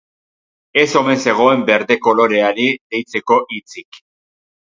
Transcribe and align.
Ez 0.83 0.93
omen 1.01 1.19
zegoen 1.25 1.65
berde 1.67 1.97
koloreari 2.07 2.67
deitzeko 2.95 3.37
hitzik. 3.57 4.01